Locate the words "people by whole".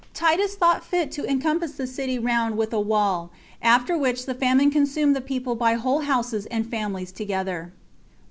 5.21-5.99